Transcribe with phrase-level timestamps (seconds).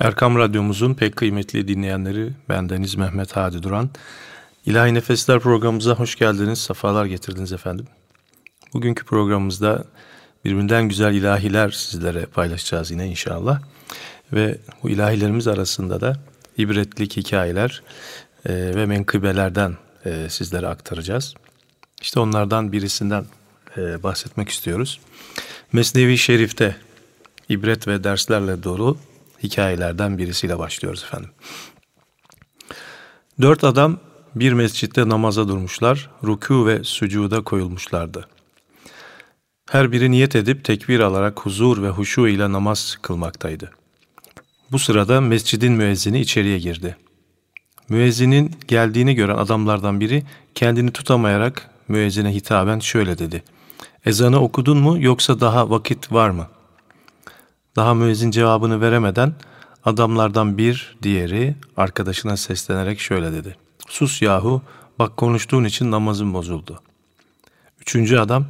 [0.00, 3.90] Erkam Radyomuzun pek kıymetli dinleyenleri, bendeniz Mehmet Hadi Duran.
[4.66, 7.86] İlahi Nefesler programımıza hoş geldiniz, sefalar getirdiniz efendim.
[8.72, 9.84] Bugünkü programımızda
[10.44, 13.60] birbirinden güzel ilahiler sizlere paylaşacağız yine inşallah.
[14.32, 16.16] Ve bu ilahilerimiz arasında da
[16.58, 17.82] ibretlik hikayeler
[18.46, 21.34] e, ve menkıbelerden e, sizlere aktaracağız.
[22.02, 23.24] İşte onlardan birisinden
[23.76, 25.00] e, bahsetmek istiyoruz.
[25.72, 26.76] Mesnevi Şerif'te
[27.48, 28.98] ibret ve derslerle dolu
[29.42, 31.30] hikayelerden birisiyle başlıyoruz efendim.
[33.40, 33.98] Dört adam
[34.34, 38.28] bir mescitte namaza durmuşlar, ruku ve sucuda koyulmuşlardı.
[39.70, 43.70] Her biri niyet edip tekbir alarak huzur ve huşu ile namaz kılmaktaydı.
[44.72, 46.96] Bu sırada mescidin müezzini içeriye girdi.
[47.88, 50.22] Müezzinin geldiğini gören adamlardan biri
[50.54, 53.42] kendini tutamayarak müezzine hitaben şöyle dedi.
[54.06, 56.59] Ezanı okudun mu yoksa daha vakit var mı?''
[57.80, 59.34] Daha müezzin cevabını veremeden
[59.84, 63.56] adamlardan bir diğeri arkadaşına seslenerek şöyle dedi.
[63.88, 64.62] Sus yahu
[64.98, 66.82] bak konuştuğun için namazın bozuldu.
[67.80, 68.46] Üçüncü adam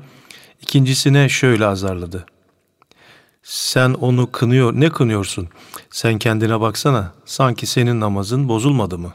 [0.61, 2.27] ikincisine şöyle azarladı.
[3.43, 5.49] Sen onu kınıyor, ne kınıyorsun?
[5.91, 9.13] Sen kendine baksana, sanki senin namazın bozulmadı mı?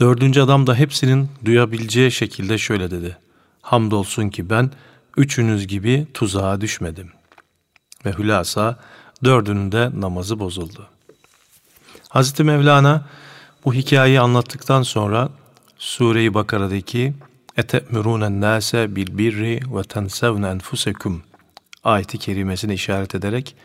[0.00, 3.16] Dördüncü adam da hepsinin duyabileceği şekilde şöyle dedi.
[3.62, 4.70] Hamdolsun ki ben
[5.16, 7.15] üçünüz gibi tuzağa düşmedim
[8.06, 8.76] ve hülasa
[9.24, 10.86] dördünün de namazı bozuldu.
[12.08, 13.04] Hazreti Mevlana
[13.64, 15.28] bu hikayeyi anlattıktan sonra
[15.78, 17.14] Sure-i Bakara'daki
[17.56, 21.22] ete'mürûnen nâse bil birri ve tensevne enfusekum
[21.84, 23.56] ayeti kerimesine işaret ederek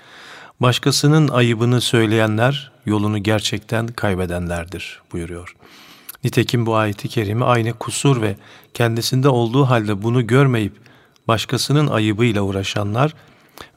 [0.59, 5.55] başkasının ayıbını söyleyenler yolunu gerçekten kaybedenlerdir buyuruyor.
[6.23, 8.35] Nitekim bu ayeti kerime aynı kusur ve
[8.73, 10.73] kendisinde olduğu halde bunu görmeyip
[11.27, 13.13] başkasının ayıbıyla uğraşanlar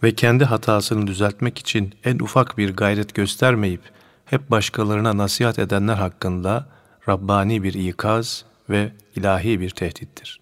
[0.03, 3.81] ve kendi hatasını düzeltmek için en ufak bir gayret göstermeyip
[4.25, 6.67] hep başkalarına nasihat edenler hakkında
[7.09, 10.41] Rabbani bir ikaz ve ilahi bir tehdittir.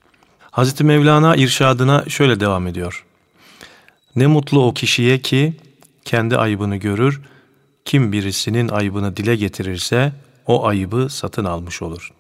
[0.53, 0.81] Hz.
[0.81, 3.05] Mevlana irşadına şöyle devam ediyor.
[4.17, 5.55] Ne mutlu o kişiye ki
[6.05, 7.21] kendi ayıbını görür,
[7.85, 10.13] kim birisinin ayıbını dile getirirse
[10.47, 12.13] o ayıbı satın almış olur.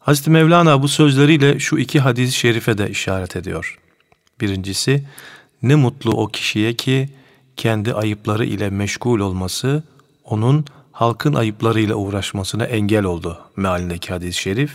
[0.00, 0.28] Hz.
[0.28, 3.78] Mevlana bu sözleriyle şu iki hadis-i şerife de işaret ediyor.
[4.40, 5.04] Birincisi,
[5.62, 7.08] ne mutlu o kişiye ki
[7.56, 9.82] kendi ayıpları ile meşgul olması
[10.24, 14.72] onun halkın ayıplarıyla uğraşmasına engel oldu mealindeki hadis-i şerif.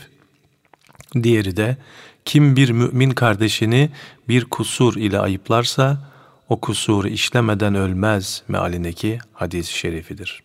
[1.24, 1.78] Diğeri de
[2.26, 3.90] kim bir mümin kardeşini
[4.30, 6.14] bir kusur ile ayıplarsa
[6.50, 10.44] o kusuru işlemeden ölmez mealindeki hadis-i şerifidir.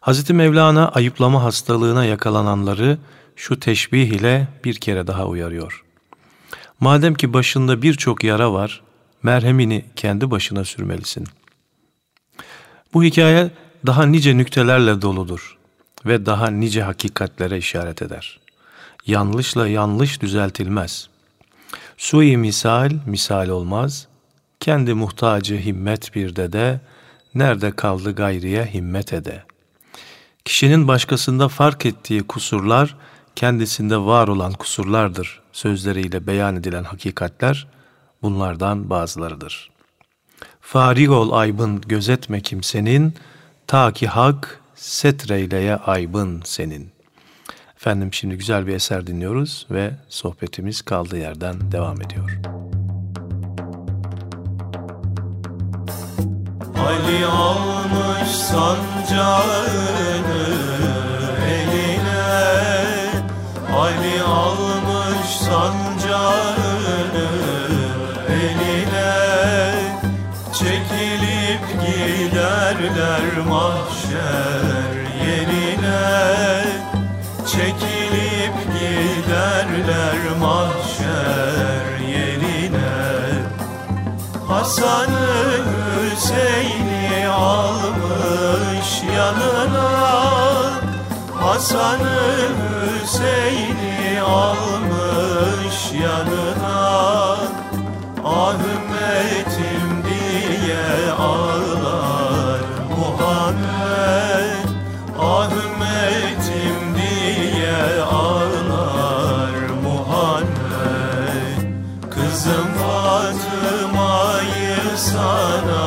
[0.00, 0.30] Hz.
[0.30, 2.98] Mevlana ayıplama hastalığına yakalananları
[3.36, 5.84] şu teşbih ile bir kere daha uyarıyor.
[6.80, 8.82] Madem ki başında birçok yara var,
[9.22, 11.26] merhemini kendi başına sürmelisin.
[12.94, 13.50] Bu hikaye
[13.86, 15.58] daha nice nüktelerle doludur
[16.06, 18.40] ve daha nice hakikatlere işaret eder.
[19.06, 21.08] Yanlışla yanlış düzeltilmez.
[21.96, 24.08] Sui misal, misal olmaz.
[24.60, 26.80] Kendi muhtacı himmet bir de
[27.34, 29.42] nerede kaldı gayriye himmet ede.
[30.44, 32.96] Kişinin başkasında fark ettiği kusurlar,
[33.36, 37.66] kendisinde var olan kusurlardır sözleriyle beyan edilen hakikatler,
[38.22, 39.70] bunlardan bazılarıdır.
[40.60, 43.14] Farig ol aybın gözetme kimsenin,
[43.66, 46.90] ta ki hak setreyleye aybın senin.
[47.76, 52.38] Efendim şimdi güzel bir eser dinliyoruz ve sohbetimiz kaldığı yerden devam ediyor.
[56.76, 59.78] Ali almış sancağını
[61.46, 62.18] eline
[63.72, 66.57] Ali almış sancağını
[72.72, 74.92] giderler mahşer
[75.26, 76.64] yerine
[77.46, 82.78] Çekilip giderler mahşer yerine.
[84.48, 85.64] Hasan'ı
[86.12, 89.88] Hüseyin'i almış yanına
[91.40, 92.20] Hasan'ı
[93.02, 97.36] Hüseyin'i almış yanına.
[98.24, 102.17] Ah ümmetim diye ağlar
[103.20, 104.68] Muhammed
[105.20, 111.60] Ah ümmetim diye ağlar Muhammed.
[112.10, 114.16] Kızım Fatıma'yı
[114.96, 115.86] sana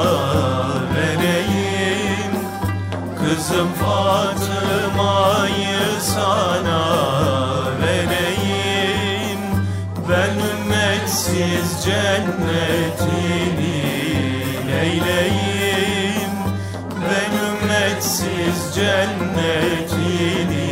[0.95, 2.33] vereyim.
[3.19, 5.22] Kızım Fatıma'yı
[6.01, 6.81] sana
[7.81, 9.42] vereyim.
[10.10, 13.61] Ben ümmetsiz cennetini
[18.81, 20.69] cennetini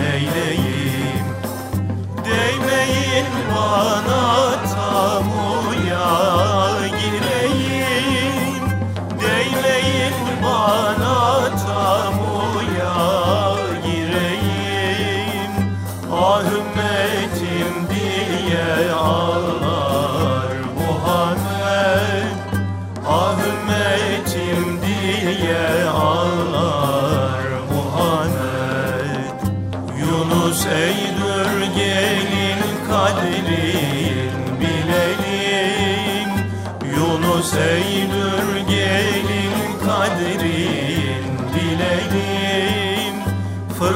[0.00, 1.26] neyleyim?
[2.24, 3.26] Değmeyin
[3.56, 4.22] bana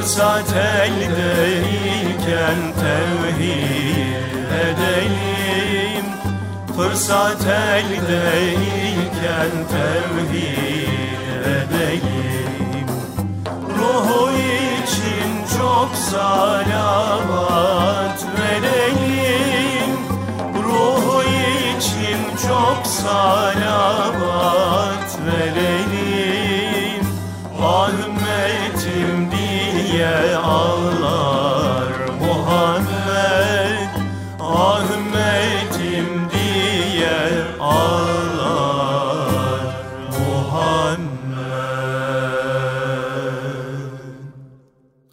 [0.01, 6.05] Fırsat eldeyken tevhid edelim
[6.77, 12.87] Fırsat eldeyken tevhid edelim
[13.77, 18.10] Ruhu için çok salavat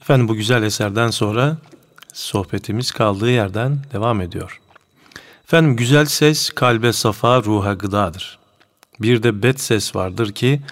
[0.08, 1.56] Efendim bu güzel eserden sonra
[2.12, 4.60] sohbetimiz kaldığı yerden devam ediyor.
[5.44, 8.38] Efendim güzel ses kalbe safa ruha gıdadır.
[9.00, 10.62] Bir de bet ses vardır ki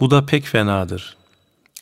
[0.00, 1.16] bu da pek fenadır.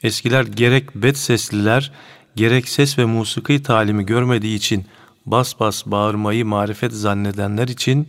[0.03, 1.93] Eskiler gerek bet sesliler
[2.37, 4.87] gerek ses ve musiki talimi görmediği için
[5.27, 8.09] bas bas bağırmayı marifet zannedenler için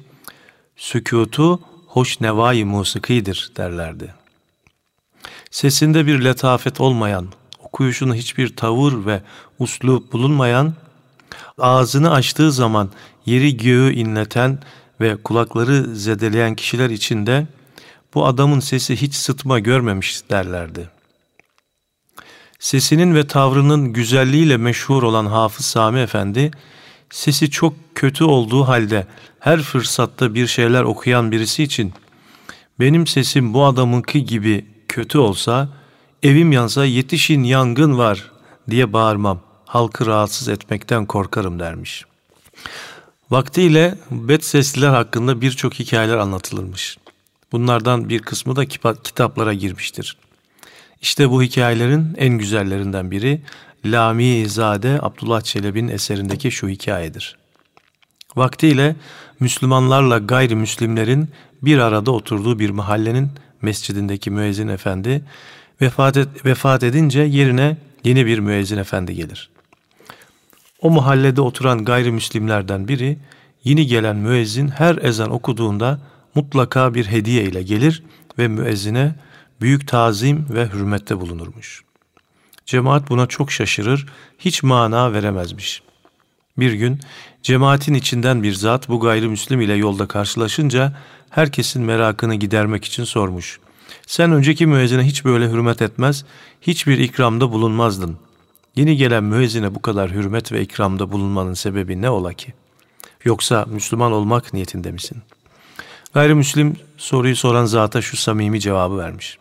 [0.77, 4.13] sükutu hoş nevai musikidir derlerdi.
[5.51, 7.27] Sesinde bir letafet olmayan,
[7.75, 9.21] okuyuşunda hiçbir tavır ve
[9.59, 10.73] uslup bulunmayan,
[11.57, 12.89] ağzını açtığı zaman
[13.25, 14.59] yeri göğü inleten
[15.01, 17.47] ve kulakları zedeleyen kişiler için de
[18.13, 20.89] bu adamın sesi hiç sıtma görmemiş derlerdi.
[22.59, 26.51] Sesinin ve tavrının güzelliğiyle meşhur olan Hafız Sami Efendi,
[27.09, 29.07] sesi çok kötü olduğu halde
[29.39, 31.93] her fırsatta bir şeyler okuyan birisi için
[32.79, 35.69] benim sesim bu adamınki gibi kötü olsa
[36.25, 38.31] evim yansa yetişin yangın var
[38.69, 39.39] diye bağırmam.
[39.65, 42.05] Halkı rahatsız etmekten korkarım dermiş.
[43.31, 46.97] Vaktiyle bet sesliler hakkında birçok hikayeler anlatılırmış.
[47.51, 48.65] Bunlardan bir kısmı da
[49.03, 50.17] kitaplara girmiştir.
[51.01, 53.41] İşte bu hikayelerin en güzellerinden biri
[53.85, 57.37] Lami Zade Abdullah Çelebi'nin eserindeki şu hikayedir.
[58.35, 58.95] Vaktiyle
[59.39, 61.29] Müslümanlarla gayrimüslimlerin
[61.61, 63.29] bir arada oturduğu bir mahallenin
[63.61, 65.23] mescidindeki müezzin efendi
[65.81, 69.49] vefat, et, vefat edince yerine yeni bir müezzin efendi gelir.
[70.81, 73.17] O mahallede oturan gayrimüslimlerden biri
[73.63, 75.99] yeni gelen müezzin her ezan okuduğunda
[76.35, 78.03] mutlaka bir hediye ile gelir
[78.37, 79.15] ve müezzine
[79.61, 81.83] büyük tazim ve hürmette bulunurmuş.
[82.65, 84.05] Cemaat buna çok şaşırır,
[84.39, 85.81] hiç mana veremezmiş.
[86.57, 86.99] Bir gün
[87.43, 90.93] cemaatin içinden bir zat bu gayrimüslim ile yolda karşılaşınca
[91.29, 93.59] herkesin merakını gidermek için sormuş.
[94.07, 96.25] Sen önceki müezzine hiç böyle hürmet etmez,
[96.61, 98.17] hiçbir ikramda bulunmazdın.
[98.75, 102.53] Yeni gelen müezzine bu kadar hürmet ve ikramda bulunmanın sebebi ne ola ki?
[103.23, 105.17] Yoksa Müslüman olmak niyetinde misin?
[106.13, 109.37] Gayrimüslim soruyu soran zata şu samimi cevabı vermiş.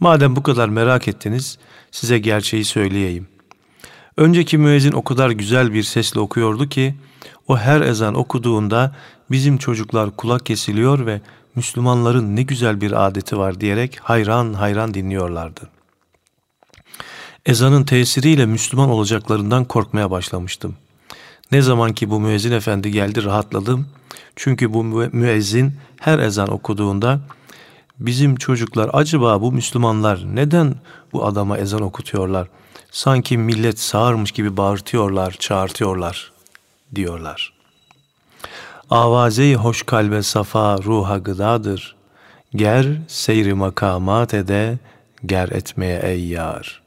[0.00, 1.58] Madem bu kadar merak ettiniz,
[1.90, 3.28] size gerçeği söyleyeyim.
[4.16, 6.94] Önceki müezzin o kadar güzel bir sesle okuyordu ki,
[7.48, 8.96] o her ezan okuduğunda
[9.30, 11.20] bizim çocuklar kulak kesiliyor ve
[11.56, 15.60] Müslümanların ne güzel bir adeti var diyerek hayran hayran dinliyorlardı.
[17.46, 20.76] Ezanın tesiriyle Müslüman olacaklarından korkmaya başlamıştım.
[21.52, 23.86] Ne zaman ki bu müezzin efendi geldi rahatladım.
[24.36, 27.20] Çünkü bu müezzin her ezan okuduğunda
[27.98, 30.74] bizim çocuklar acaba bu Müslümanlar neden
[31.12, 32.48] bu adama ezan okutuyorlar?
[32.90, 36.32] Sanki millet sağırmış gibi bağırtıyorlar, çağırtıyorlar
[36.94, 37.53] diyorlar.
[38.90, 41.96] Avaze-i hoş kalbe safa ruha gıdadır.
[42.54, 44.78] Ger seyri makamat ede,
[45.26, 46.82] ger etmeye ey yar.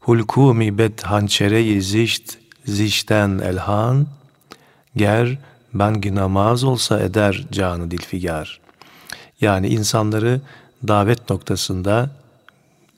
[0.00, 4.06] Hulkumi bed hançere-i zişt, zişten elhan,
[4.96, 5.38] ger
[5.74, 8.60] bengi namaz olsa eder canı dilfigar.
[9.40, 10.40] Yani insanları
[10.88, 12.10] davet noktasında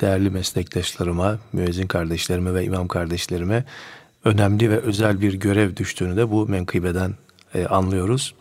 [0.01, 3.65] değerli meslektaşlarıma, müezzin kardeşlerime ve imam kardeşlerime
[4.25, 7.15] önemli ve özel bir görev düştüğünü de bu menkıbeden
[7.55, 8.35] e, anlıyoruz.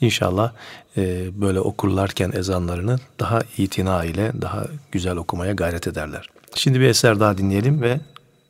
[0.00, 0.52] İnşallah
[0.96, 6.30] e, böyle okurlarken ezanlarını daha itina ile daha güzel okumaya gayret ederler.
[6.54, 8.00] Şimdi bir eser daha dinleyelim ve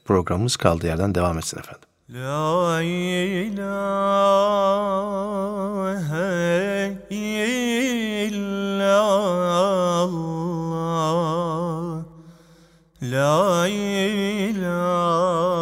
[0.05, 1.83] programımız kaldığı yerden devam etsin efendim.
[2.11, 4.17] La ilahe
[8.27, 9.37] illallah
[13.03, 15.56] La ilahe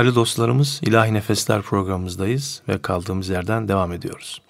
[0.00, 4.42] Değerli dostlarımız, İlahi Nefesler programımızdayız ve kaldığımız yerden devam ediyoruz.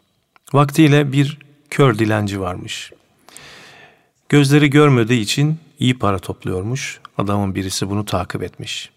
[0.52, 1.38] Vaktiyle bir
[1.71, 2.92] kör dilenci varmış.
[4.28, 7.00] Gözleri görmediği için iyi para topluyormuş.
[7.19, 8.90] Adamın birisi bunu takip etmiş.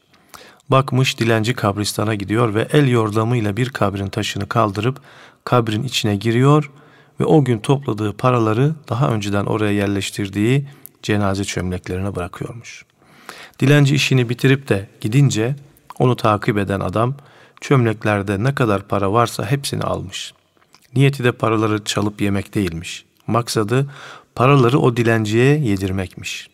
[0.69, 4.99] Bakmış dilenci kabristana gidiyor ve el yordamıyla bir kabrin taşını kaldırıp
[5.43, 6.71] kabrin içine giriyor
[7.19, 10.67] ve o gün topladığı paraları daha önceden oraya yerleştirdiği
[11.03, 12.85] cenaze çömleklerine bırakıyormuş.
[13.59, 15.55] Dilenci işini bitirip de gidince
[15.99, 17.15] onu takip eden adam
[17.61, 20.33] çömleklerde ne kadar para varsa hepsini almış.
[20.95, 23.05] Niyeti de paraları çalıp yemek değilmiş.
[23.27, 23.89] Maksadı
[24.35, 26.49] paraları o dilenciye yedirmekmiş.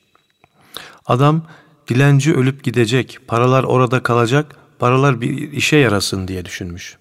[1.06, 1.42] Adam
[1.88, 6.98] dilenci ölüp gidecek, paralar orada kalacak, paralar bir işe yarasın diye düşünmüş.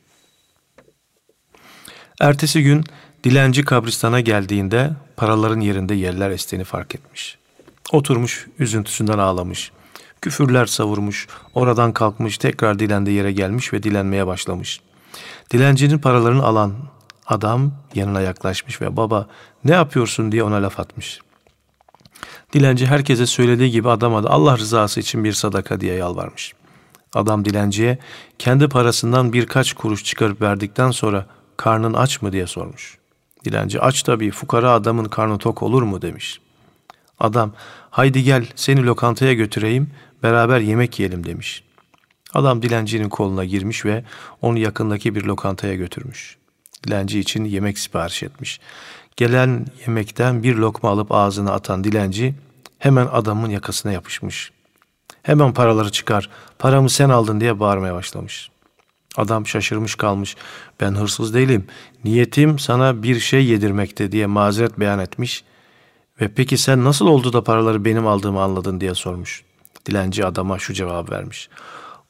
[2.21, 2.85] Ertesi gün
[3.25, 7.39] dilenci kabristana geldiğinde paraların yerinde yerler estiğini fark etmiş.
[7.93, 9.73] Oturmuş üzüntüsünden ağlamış.
[10.23, 14.81] Küfürler savurmuş, oradan kalkmış, tekrar dilendi yere gelmiş ve dilenmeye başlamış.
[15.51, 16.75] Dilencinin paralarını alan
[17.27, 19.29] adam yanına yaklaşmış ve baba
[19.65, 21.21] ne yapıyorsun diye ona laf atmış.
[22.53, 26.55] Dilenci herkese söylediği gibi adama da Allah rızası için bir sadaka diye yalvarmış.
[27.15, 27.99] Adam dilenciye
[28.39, 32.99] kendi parasından birkaç kuruş çıkarıp verdikten sonra karnın aç mı diye sormuş.
[33.45, 36.41] Dilenci aç tabii fukara adamın karnı tok olur mu demiş.
[37.21, 37.53] Adam
[37.91, 39.91] haydi gel seni lokantaya götüreyim
[40.23, 41.63] beraber yemek yiyelim demiş.
[42.35, 44.05] Adam dilencinin koluna girmiş ve
[44.43, 46.37] onu yakındaki bir lokantaya götürmüş.
[46.87, 48.61] Dilenci için yemek sipariş etmiş.
[49.17, 52.35] Gelen yemekten bir lokma alıp ağzına atan dilenci
[52.79, 54.53] hemen adamın yakasına yapışmış.
[55.23, 58.51] Hemen paraları çıkar, paramı sen aldın diye bağırmaya başlamış.
[59.17, 60.37] Adam şaşırmış kalmış.
[60.81, 61.67] Ben hırsız değilim.
[62.05, 65.45] Niyetim sana bir şey yedirmekte diye mazeret beyan etmiş.
[66.21, 69.45] Ve peki sen nasıl oldu da paraları benim aldığımı anladın diye sormuş.
[69.87, 71.49] Dilenci adama şu cevap vermiş.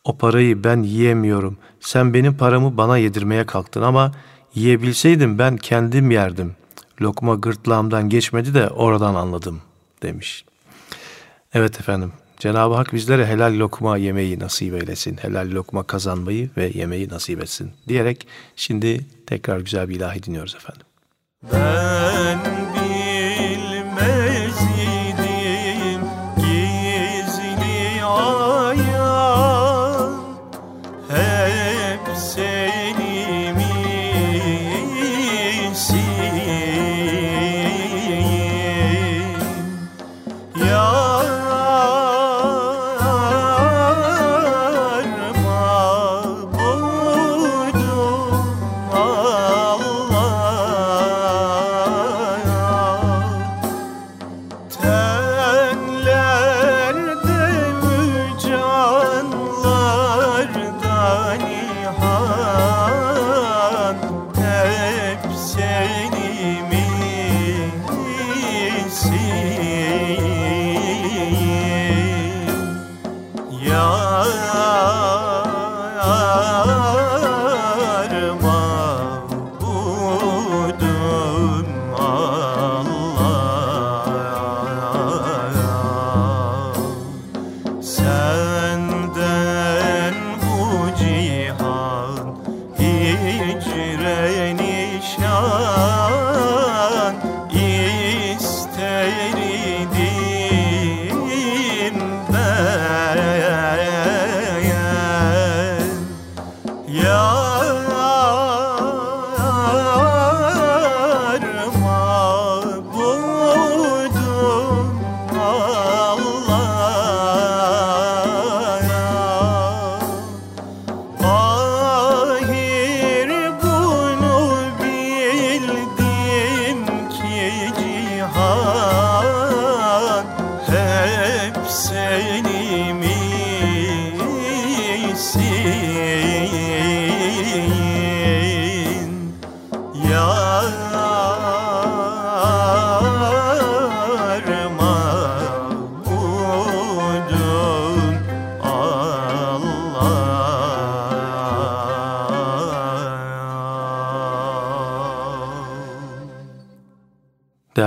[0.05, 1.59] O parayı ben yiyemiyorum.
[1.81, 4.13] Sen benim paramı bana yedirmeye kalktın ama
[4.55, 6.57] yiyebilseydim ben kendim yerdim.
[7.01, 9.61] Lokma gırtlağımdan geçmedi de oradan anladım
[10.03, 10.45] demiş.
[11.55, 15.17] Evet efendim Cenab-ı Hak bizlere helal lokma yemeyi nasip eylesin.
[15.17, 17.71] Helal lokma kazanmayı ve yemeyi nasip etsin.
[17.89, 20.87] Diyerek şimdi tekrar güzel bir ilahi dinliyoruz efendim.
[21.53, 22.78] Ben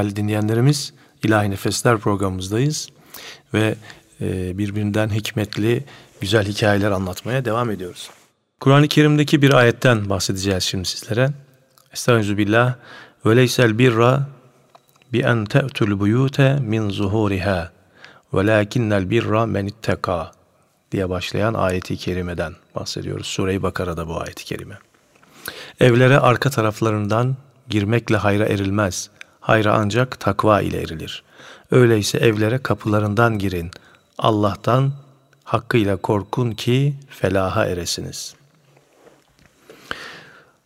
[0.02, 2.90] Değerli dinleyenlerimiz İlahi Nefesler programımızdayız
[3.54, 3.76] ve
[4.22, 5.84] e, birbirinden hikmetli
[6.22, 8.10] güzel hikayeler anlatmaya devam ediyoruz.
[8.60, 11.30] Kur'an-ı Kerim'deki bir ayetten bahsedeceğiz şimdi sizlere.
[11.94, 12.76] Estağfirullah
[13.26, 14.28] ve leysel birra
[15.14, 17.72] bi en te'tul buyute min zuhuriha
[18.34, 20.32] velakinnel birra men itteka
[20.92, 23.28] diye başlayan ayeti kerimeden bahsediyoruz.
[23.28, 24.78] Sure-i Bakara'da bu ayeti kerime.
[25.80, 27.36] Evlere arka taraflarından
[27.70, 29.10] girmekle hayra erilmez.
[29.41, 31.23] Hayra ancak takva ile erilir.
[31.71, 33.71] Öyleyse evlere kapılarından girin.
[34.17, 34.91] Allah'tan
[35.43, 38.36] hakkıyla korkun ki felaha eresiniz.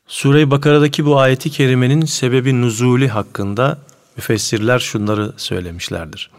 [0.08, 3.78] Sure-i Bakara'daki bu ayeti kerimenin sebebi nuzuli hakkında
[4.18, 6.30] müfessirler şunları söylemişlerdir.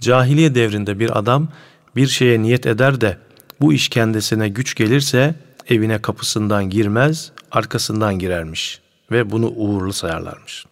[0.00, 1.48] Cahiliye devrinde bir adam
[1.96, 3.18] bir şeye niyet eder de
[3.60, 5.34] bu iş kendisine güç gelirse
[5.68, 8.80] evine kapısından girmez, arkasından girermiş
[9.10, 10.64] ve bunu uğurlu sayarlarmış.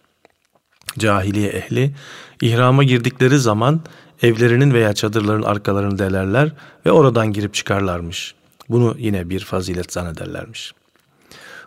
[0.99, 1.91] Cahiliye ehli
[2.41, 3.81] ihrama girdikleri zaman
[4.21, 6.51] evlerinin veya çadırların arkalarını delerler
[6.85, 8.35] ve oradan girip çıkarlarmış.
[8.69, 10.73] Bunu yine bir fazilet zannederlermiş.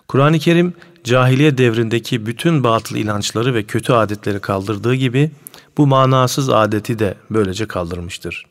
[0.09, 5.31] Kur'an-ı Kerim cahiliye devrindeki bütün batıl inançları ve kötü adetleri kaldırdığı gibi
[5.79, 8.47] bu manasız adeti de böylece kaldırmıştır.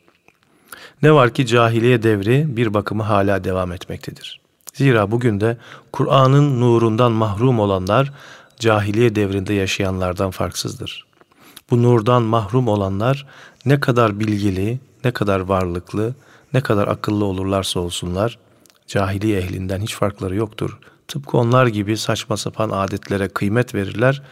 [1.02, 4.40] Ne var ki cahiliye devri bir bakımı hala devam etmektedir.
[4.74, 5.56] Zira bugün de
[5.92, 8.12] Kur'an'ın nurundan mahrum olanlar
[8.58, 11.06] cahiliye devrinde yaşayanlardan farksızdır.
[11.70, 13.26] Bu nurdan mahrum olanlar
[13.64, 16.14] ne kadar bilgili, ne kadar varlıklı,
[16.52, 18.38] ne kadar akıllı olurlarsa olsunlar,
[18.86, 20.78] cahiliye ehlinden hiç farkları yoktur.
[21.08, 24.22] Tıpkı onlar gibi saçma sapan adetlere kıymet verirler,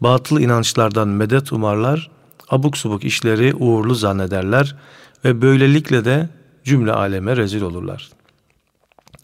[0.00, 2.10] batıl inançlardan medet umarlar,
[2.50, 4.76] abuk subuk işleri uğurlu zannederler
[5.24, 6.28] ve böylelikle de
[6.64, 8.10] cümle aleme rezil olurlar.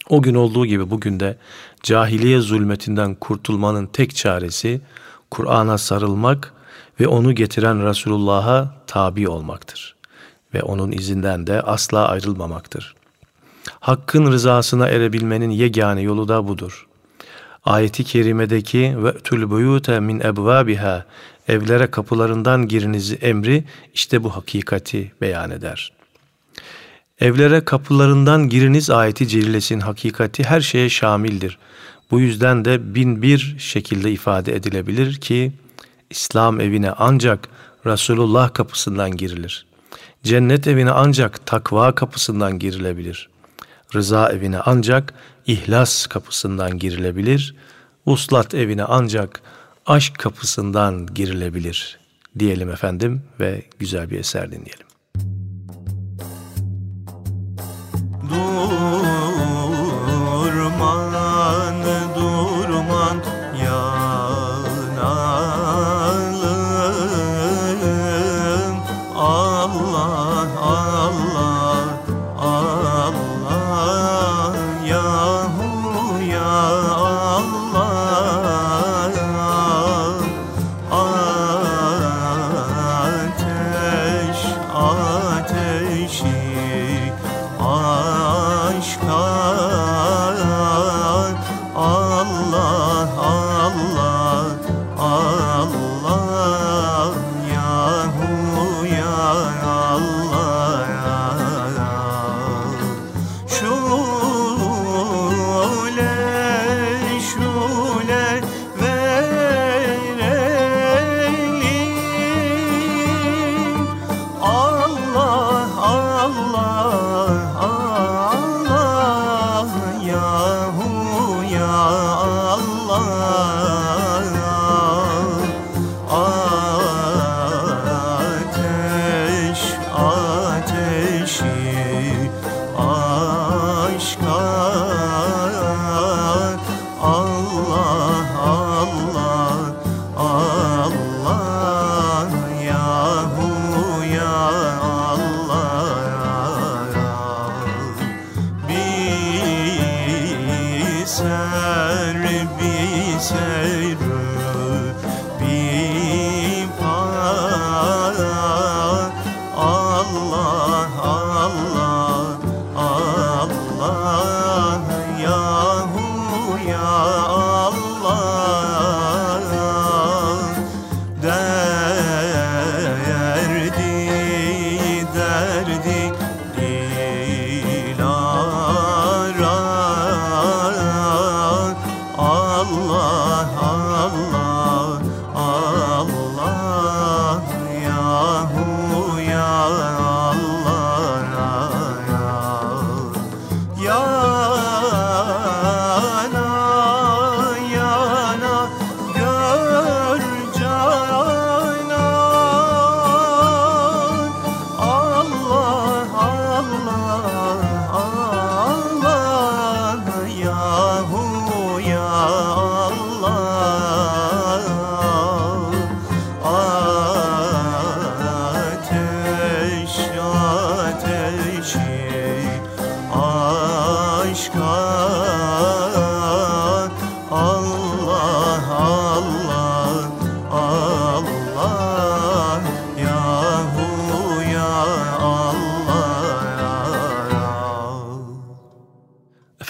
[0.09, 1.37] O gün olduğu gibi bugün de
[1.83, 4.81] cahiliye zulmetinden kurtulmanın tek çaresi
[5.31, 6.53] Kur'an'a sarılmak
[6.99, 9.95] ve onu getiren Resulullah'a tabi olmaktır.
[10.53, 12.95] Ve onun izinden de asla ayrılmamaktır.
[13.79, 16.87] Hakkın rızasına erebilmenin yegane yolu da budur.
[17.65, 21.05] Ayeti kerimedeki ve tül buyute min ebvabiha
[21.47, 23.63] evlere kapılarından girinizi emri
[23.93, 25.91] işte bu hakikati beyan eder.
[27.19, 31.57] Evlere kapılarından giriniz ayeti celilesinin hakikati her şeye şamildir.
[32.11, 35.51] Bu yüzden de bin bir şekilde ifade edilebilir ki
[36.09, 37.49] İslam evine ancak
[37.85, 39.65] Resulullah kapısından girilir.
[40.23, 43.29] Cennet evine ancak takva kapısından girilebilir.
[43.95, 45.13] Rıza evine ancak
[45.47, 47.55] ihlas kapısından girilebilir.
[48.05, 49.41] Uslat evine ancak
[49.85, 51.99] aşk kapısından girilebilir
[52.39, 54.87] diyelim efendim ve güzel bir eser dinleyelim.
[60.81, 63.40] Aman durman.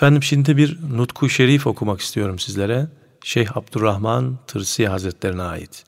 [0.02, 2.88] Efendim şimdi bir Nutku Şerif okumak istiyorum sizlere.
[3.24, 5.84] Şeyh Abdurrahman Tırsi Hazretlerine ait.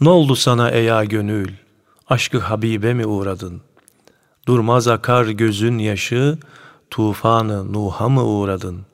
[0.00, 1.52] Ne oldu sana eya gönül?
[2.08, 3.62] Aşkı Habibe mi uğradın?
[4.46, 6.38] Durmaz akar gözün yaşı,
[6.90, 8.86] tufanı Nuh'a mı uğradın?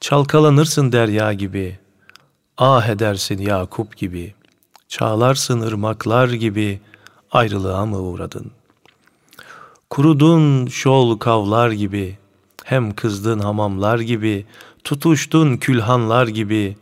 [0.00, 1.78] Çalkalanırsın derya gibi,
[2.58, 4.34] ah edersin Yakup gibi,
[4.88, 6.80] çağlarsın ırmaklar gibi,
[7.30, 8.50] ayrılığa mı uğradın?
[9.90, 12.18] Kurudun şol kavlar gibi,
[12.64, 14.46] hem kızdın hamamlar gibi,
[14.84, 16.76] tutuştun külhanlar gibi,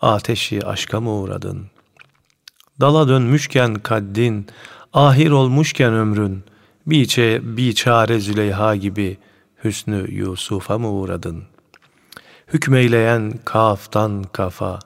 [0.00, 1.66] ateşi aşka mı uğradın?
[2.80, 4.46] Dala dönmüşken kaddin,
[4.92, 6.44] ahir olmuşken ömrün,
[6.86, 9.18] biçe, biçare Züleyha gibi,
[9.64, 11.44] hüsnü Yusuf'a mı uğradın?
[12.52, 14.78] Hükmeyleyen kaftan kafa,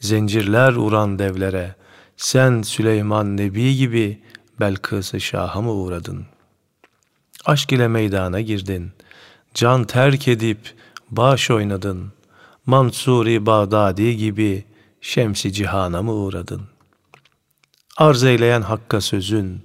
[0.00, 1.74] zincirler uğran devlere,
[2.16, 4.22] sen Süleyman Nebi gibi,
[4.60, 6.26] Belkıs-ı Şah'a mı uğradın?
[7.44, 8.92] Aşk ile meydana girdin,
[9.54, 10.74] Can terk edip
[11.10, 12.12] baş oynadın.
[12.66, 14.64] Mansuri Bağdadi gibi
[15.00, 16.62] şemsi cihana mı uğradın?
[17.96, 19.62] Arz eyleyen hakka sözün,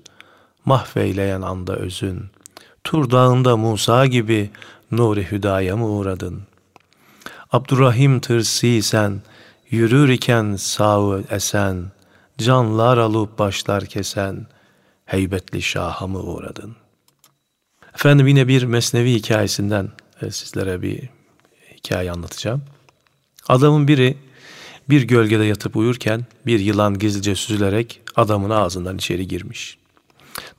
[0.65, 2.25] mahveyleyen anda özün,
[2.83, 4.49] Tur dağında Musa gibi
[4.91, 6.41] nuri hüdaya mı uğradın?
[7.51, 9.21] Abdurrahim tırsi sen,
[9.69, 11.91] yürür iken sağ esen,
[12.37, 14.47] canlar alıp başlar kesen,
[15.05, 16.75] heybetli şaha mı uğradın?
[17.97, 19.89] Efendim yine bir mesnevi hikayesinden
[20.21, 21.09] e, sizlere bir
[21.77, 22.61] hikaye anlatacağım.
[23.47, 24.17] Adamın biri
[24.89, 29.77] bir gölgede yatıp uyurken bir yılan gizlice süzülerek adamın ağzından içeri girmiş.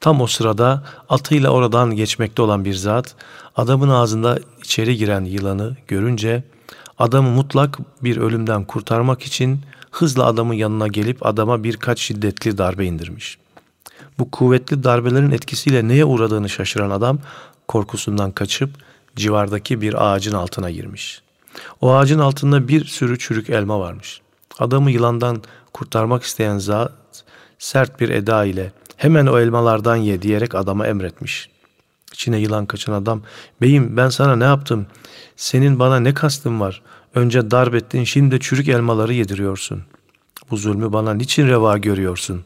[0.00, 3.14] Tam o sırada atıyla oradan geçmekte olan bir zat
[3.56, 6.44] adamın ağzında içeri giren yılanı görünce
[6.98, 13.38] adamı mutlak bir ölümden kurtarmak için hızla adamın yanına gelip adama birkaç şiddetli darbe indirmiş.
[14.18, 17.18] Bu kuvvetli darbelerin etkisiyle neye uğradığını şaşıran adam
[17.68, 18.70] korkusundan kaçıp
[19.16, 21.22] civardaki bir ağacın altına girmiş.
[21.80, 24.20] O ağacın altında bir sürü çürük elma varmış.
[24.58, 26.92] Adamı yılandan kurtarmak isteyen zat
[27.58, 31.48] sert bir eda ile hemen o elmalardan ye diyerek adama emretmiş.
[32.12, 33.22] İçine yılan kaçan adam,
[33.60, 34.86] beyim ben sana ne yaptım?
[35.36, 36.82] Senin bana ne kastın var?
[37.14, 39.82] Önce darp ettin, şimdi de çürük elmaları yediriyorsun.
[40.50, 42.44] Bu zulmü bana niçin reva görüyorsun?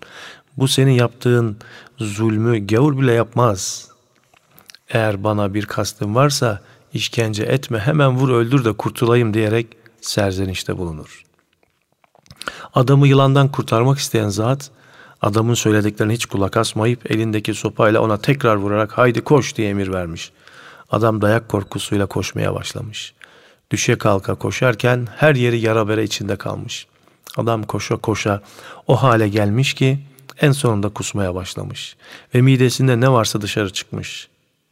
[0.56, 1.56] Bu senin yaptığın
[1.98, 3.88] zulmü gavur bile yapmaz.
[4.88, 6.60] Eğer bana bir kastın varsa
[6.94, 9.66] işkence etme hemen vur öldür de kurtulayım diyerek
[10.00, 11.22] serzenişte bulunur.
[12.74, 14.70] Adamı yılandan kurtarmak isteyen zat
[15.22, 20.32] adamın söylediklerine hiç kulak asmayıp elindeki sopayla ona tekrar vurarak haydi koş diye emir vermiş.
[20.90, 23.14] Adam dayak korkusuyla koşmaya başlamış.
[23.70, 26.86] Düşe kalka koşarken her yeri yara bere içinde kalmış.
[27.36, 28.42] Adam koşa koşa
[28.86, 29.98] o hale gelmiş ki
[30.42, 31.96] en sonunda kusmaya başlamış
[32.34, 34.28] ve midesinde ne varsa dışarı çıkmış.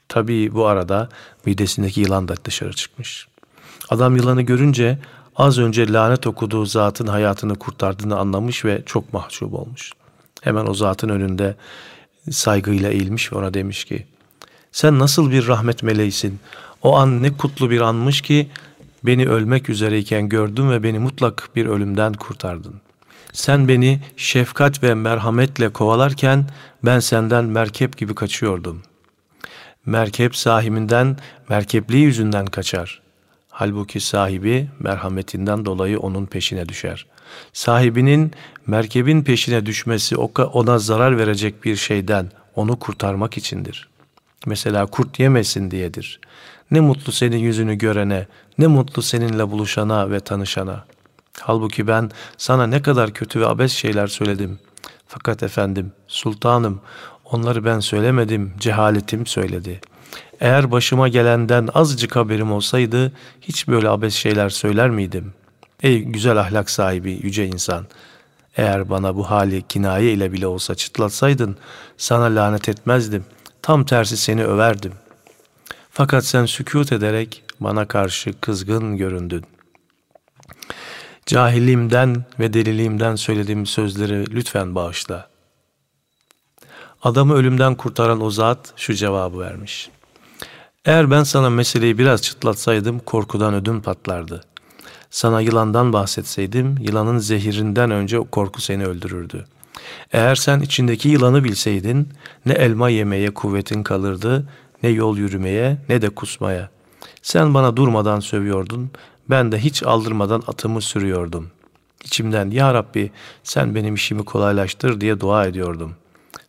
[0.09, 1.09] Tabii bu arada
[1.47, 3.29] midesindeki yılan da dışarı çıkmış.
[3.89, 4.99] Adam yılanı görünce
[5.37, 9.93] az önce lanet okuduğu zatın hayatını kurtardığını anlamış ve çok mahcup olmuş.
[10.41, 11.57] Hemen o zatın önünde
[12.31, 14.07] saygıyla eğilmiş ve ona demiş ki
[14.73, 16.41] sen nasıl bir rahmet meleğisin?
[16.83, 18.51] O an ne kutlu bir anmış ki
[19.03, 22.81] beni ölmek üzereyken gördün ve beni mutlak bir ölümden kurtardın.
[23.33, 26.47] Sen beni şefkat ve merhametle kovalarken
[26.85, 28.83] ben senden merkep gibi kaçıyordum.
[29.87, 31.17] Merkep sahibinden
[31.49, 33.03] merkepliği yüzünden kaçar.
[33.51, 37.07] Halbuki sahibi merhametinden dolayı onun peşine düşer.
[37.53, 38.33] Sahibinin
[38.67, 43.89] merkebin peşine düşmesi ona zarar verecek bir şeyden onu kurtarmak içindir.
[44.47, 46.21] Mesela kurt yemesin diyedir.
[46.71, 48.27] Ne mutlu senin yüzünü görene,
[48.59, 50.85] ne mutlu seninle buluşana ve tanışana.
[51.41, 54.59] Halbuki ben sana ne kadar kötü ve abes şeyler söyledim.
[55.07, 56.81] Fakat efendim, sultanım,
[57.25, 59.81] onları ben söylemedim, cehaletim söyledi.
[60.41, 65.33] Eğer başıma gelenden azıcık haberim olsaydı, hiç böyle abes şeyler söyler miydim?
[65.83, 67.87] Ey güzel ahlak sahibi, yüce insan!
[68.57, 71.57] Eğer bana bu hali kinaye ile bile olsa çıtlatsaydın,
[71.97, 73.25] sana lanet etmezdim.
[73.63, 74.93] Tam tersi seni överdim.
[75.91, 79.45] Fakat sen sükut ederek bana karşı kızgın göründün.
[81.31, 85.29] Cahilliğimden ve deliliğimden söylediğim sözleri lütfen bağışla.
[87.03, 89.91] Adamı ölümden kurtaran o zat şu cevabı vermiş.
[90.85, 94.41] Eğer ben sana meseleyi biraz çıtlatsaydım korkudan ödüm patlardı.
[95.11, 99.45] Sana yılandan bahsetseydim yılanın zehirinden önce korku seni öldürürdü.
[100.13, 102.09] Eğer sen içindeki yılanı bilseydin
[102.47, 104.49] ne elma yemeye kuvvetin kalırdı
[104.83, 106.71] ne yol yürümeye ne de kusmaya.
[107.23, 108.91] Sen bana durmadan sövüyordun,
[109.31, 111.51] ben de hiç aldırmadan atımı sürüyordum.
[112.05, 113.11] İçimden ya Rabbi
[113.43, 115.95] sen benim işimi kolaylaştır diye dua ediyordum.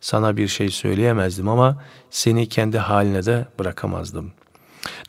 [0.00, 4.32] Sana bir şey söyleyemezdim ama seni kendi haline de bırakamazdım.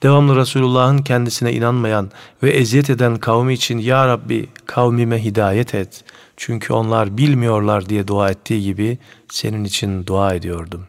[0.03, 2.11] Devamlı Resulullah'ın kendisine inanmayan
[2.43, 6.03] ve eziyet eden kavmi için Ya Rabbi kavmime hidayet et.
[6.37, 8.97] Çünkü onlar bilmiyorlar diye dua ettiği gibi
[9.29, 10.87] senin için dua ediyordum.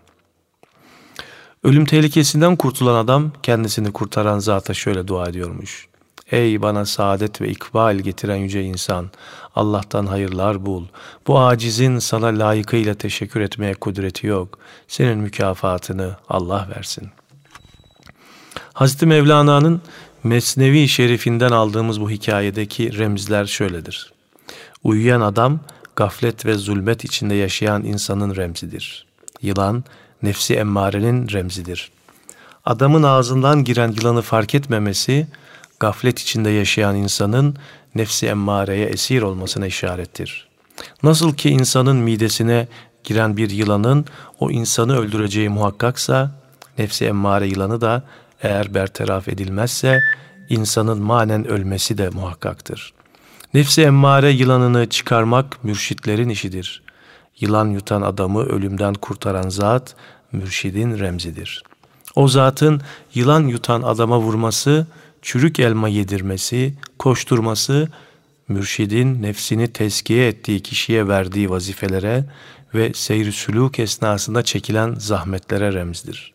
[1.65, 5.89] Ölüm tehlikesinden kurtulan adam kendisini kurtaran zata şöyle dua ediyormuş.
[6.31, 9.11] Ey bana saadet ve ikbal getiren yüce insan,
[9.55, 10.85] Allah'tan hayırlar bul.
[11.27, 14.59] Bu acizin sana layıkıyla teşekkür etmeye kudreti yok.
[14.89, 17.09] Senin mükafatını Allah versin.
[18.73, 19.81] Hazreti Mevlana'nın
[20.25, 24.13] Mesnevi Şerifinden aldığımız bu hikayedeki remzler şöyledir.
[24.85, 25.61] Uyuyan adam,
[25.97, 29.07] gaflet ve zulmet içinde yaşayan insanın remzidir.
[29.43, 29.85] Yılan,
[30.23, 31.91] nefsi emmarenin remzidir.
[32.65, 35.27] Adamın ağzından giren yılanı fark etmemesi,
[35.81, 37.57] gaflet içinde yaşayan insanın
[37.95, 40.49] nefsi emmareye esir olmasına işarettir.
[41.03, 42.69] Nasıl ki insanın midesine
[43.05, 44.05] giren bir yılanın
[44.41, 46.31] o insanı öldüreceği muhakkaksa,
[46.79, 48.03] nefsi emmare yılanı da
[48.43, 50.01] eğer bertaraf edilmezse
[50.49, 52.95] insanın manen ölmesi de muhakkaktır.
[53.55, 56.83] Nefsi emmare yılanını çıkarmak mürşitlerin işidir.
[57.41, 59.95] Yılan yutan adamı ölümden kurtaran zat
[60.33, 61.63] mürşidin remzidir.
[62.17, 62.81] O zatın
[63.15, 64.87] yılan yutan adama vurması,
[65.25, 67.89] çürük elma yedirmesi, koşturması,
[68.49, 72.25] mürşidin nefsini teskiye ettiği kişiye verdiği vazifelere
[72.75, 76.35] ve seyri sülûk esnasında çekilen zahmetlere remzdir.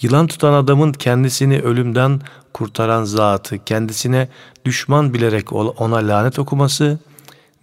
[0.00, 2.20] Yılan tutan adamın kendisini ölümden
[2.52, 4.28] kurtaran zatı kendisine
[4.64, 6.98] düşman bilerek ona lanet okuması,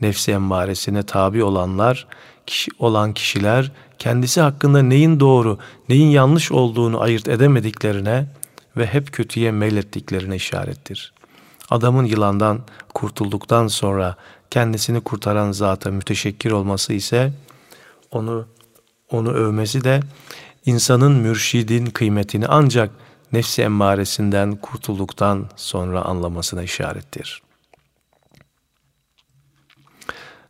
[0.02, 2.08] nefsi emmaresine tabi olanlar,
[2.46, 8.26] kişi olan kişiler kendisi hakkında neyin doğru, neyin yanlış olduğunu ayırt edemediklerine
[8.78, 11.14] ve hep kötüye meylettiklerine işarettir.
[11.70, 12.62] Adamın yılandan
[12.94, 14.16] kurtulduktan sonra
[14.52, 17.34] kendisini kurtaran zata müteşekkir olması ise
[18.12, 18.48] onu
[19.12, 20.00] onu övmesi de
[20.66, 22.92] insanın mürşidin kıymetini ancak
[23.34, 27.42] nefsi emmaresinden kurtulduktan sonra anlamasına işarettir.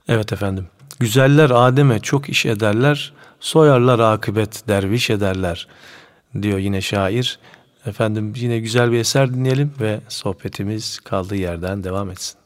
[0.08, 0.68] Evet efendim.
[1.00, 5.68] Güzeller Adem'e çok iş ederler, soyarlar akıbet derviş ederler
[6.42, 7.40] diyor yine şair.
[7.88, 12.38] Efendim yine güzel bir eser dinleyelim ve sohbetimiz kaldığı yerden devam etsin.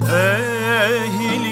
[0.00, 1.44] Ehli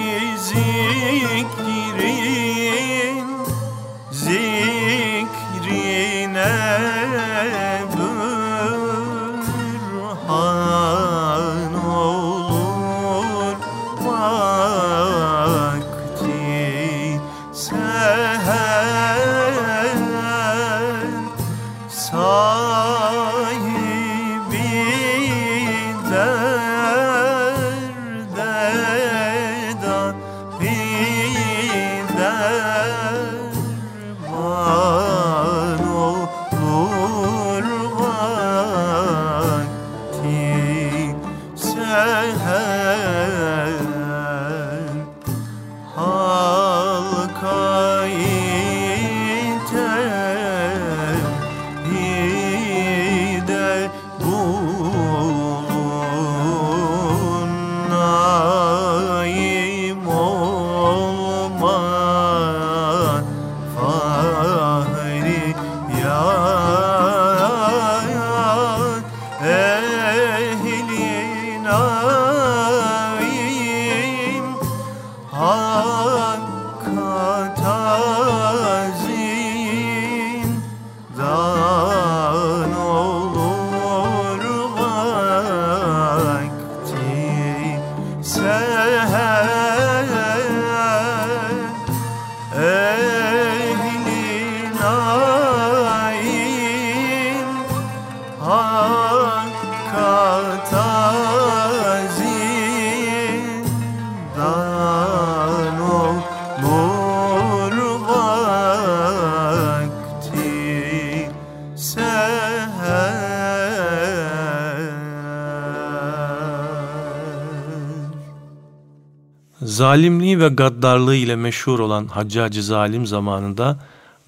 [120.42, 123.78] ve gaddarlığı ile meşhur olan Haccacı Zalim zamanında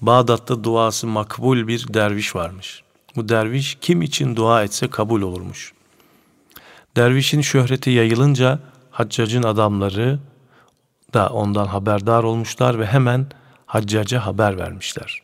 [0.01, 2.83] Bağdat'ta duası makbul bir derviş varmış.
[3.15, 5.73] Bu derviş kim için dua etse kabul olurmuş.
[6.95, 8.59] Dervişin şöhreti yayılınca
[8.91, 10.19] Haccac'ın adamları
[11.13, 13.27] da ondan haberdar olmuşlar ve hemen
[13.65, 15.21] Haccac'a haber vermişler.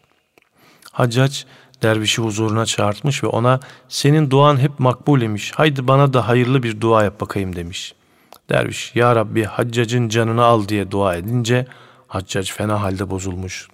[0.92, 1.44] Haccac
[1.84, 5.52] dervişi huzuruna çağırtmış ve ona senin duan hep makbul imiş.
[5.56, 7.94] Haydi bana da hayırlı bir dua yap bakayım demiş.
[8.52, 11.66] Derviş ya Rabbi haccacın canını al diye dua edince
[12.08, 13.68] haccac fena halde bozulmuş.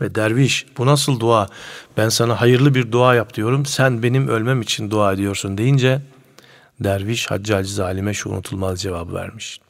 [0.00, 1.48] Ve derviş bu nasıl dua
[1.96, 6.02] ben sana hayırlı bir dua yap diyorum sen benim ölmem için dua ediyorsun deyince
[6.80, 9.60] derviş haccac zalime şu unutulmaz cevabı vermiş.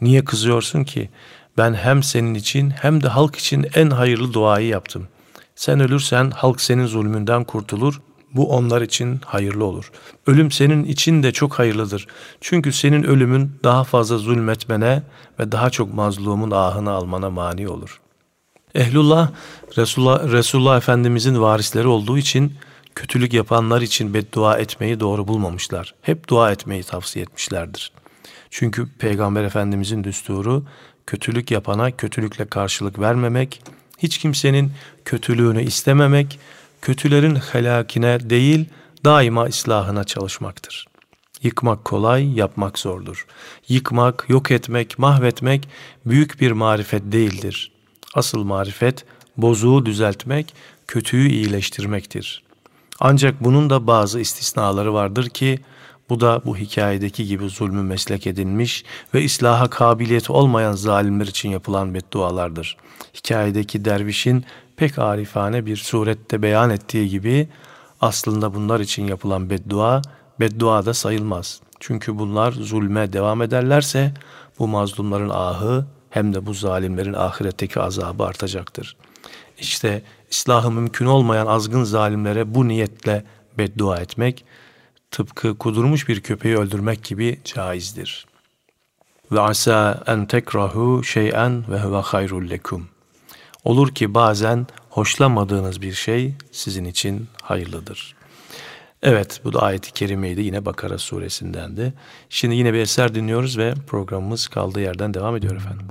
[0.00, 1.10] Niye kızıyorsun ki
[1.58, 5.08] ben hem senin için hem de halk için en hayırlı duayı yaptım.
[5.54, 8.00] Sen ölürsen halk senin zulmünden kurtulur
[8.34, 9.92] bu onlar için hayırlı olur.
[10.26, 12.06] Ölüm senin için de çok hayırlıdır.
[12.40, 15.02] Çünkü senin ölümün daha fazla zulmetmene
[15.38, 18.00] ve daha çok mazlumun ahını almana mani olur.
[18.74, 19.30] Ehlullah,
[19.76, 22.52] Resulullah, Resulullah Efendimizin varisleri olduğu için
[22.94, 25.94] kötülük yapanlar için beddua etmeyi doğru bulmamışlar.
[26.02, 27.92] Hep dua etmeyi tavsiye etmişlerdir.
[28.50, 30.64] Çünkü Peygamber Efendimizin düsturu
[31.06, 33.62] kötülük yapana kötülükle karşılık vermemek,
[33.98, 34.72] hiç kimsenin
[35.04, 36.38] kötülüğünü istememek,
[36.82, 38.64] kötülerin helakine değil
[39.04, 40.86] daima islahına çalışmaktır.
[41.42, 43.26] Yıkmak kolay, yapmak zordur.
[43.68, 45.68] Yıkmak, yok etmek, mahvetmek
[46.06, 47.72] büyük bir marifet değildir.
[48.14, 49.04] Asıl marifet
[49.36, 50.54] bozuğu düzeltmek,
[50.88, 52.42] kötüyü iyileştirmektir.
[53.00, 55.58] Ancak bunun da bazı istisnaları vardır ki
[56.08, 61.94] bu da bu hikayedeki gibi zulmü meslek edinmiş ve islaha kabiliyeti olmayan zalimler için yapılan
[61.94, 62.76] beddualardır.
[63.14, 64.44] Hikayedeki dervişin
[64.82, 67.48] pek arifane bir surette beyan ettiği gibi
[68.00, 70.02] aslında bunlar için yapılan beddua,
[70.40, 71.60] beddua da sayılmaz.
[71.80, 74.14] Çünkü bunlar zulme devam ederlerse
[74.58, 78.96] bu mazlumların ahı hem de bu zalimlerin ahiretteki azabı artacaktır.
[79.58, 83.24] İşte islahı mümkün olmayan azgın zalimlere bu niyetle
[83.58, 84.44] beddua etmek,
[85.10, 88.26] tıpkı kudurmuş bir köpeği öldürmek gibi caizdir.
[89.32, 92.91] Ve asa en tekrahu şey'en ve huve hayrul lekum.
[93.64, 98.14] Olur ki bazen hoşlanmadığınız bir şey sizin için hayırlıdır.
[99.02, 101.92] Evet bu da ayet-i kerimeydi yine Bakara suresindendi.
[102.28, 105.86] Şimdi yine bir eser dinliyoruz ve programımız kaldığı yerden devam ediyor efendim.